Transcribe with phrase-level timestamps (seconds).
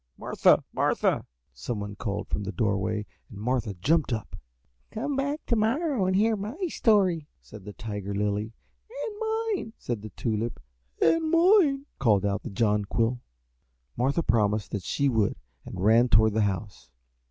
[0.17, 0.63] "Martha!
[0.73, 4.35] Martha!" some one called from the doorway, and Martha jumped up.
[4.89, 8.51] "Come back to morrow and hear my story," said the Tiger Lily;
[8.89, 10.59] "and mine," said the Tulip;
[10.99, 13.21] "and mine," called out the Jonquil.
[13.95, 15.35] Martha promised that she would
[15.67, 16.89] and ran toward the house.